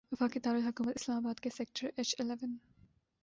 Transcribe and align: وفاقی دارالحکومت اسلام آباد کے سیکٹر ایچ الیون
وفاقی 0.11 0.39
دارالحکومت 0.39 0.95
اسلام 0.95 1.17
آباد 1.17 1.39
کے 1.39 1.49
سیکٹر 1.57 1.89
ایچ 1.97 2.15
الیون 2.19 2.57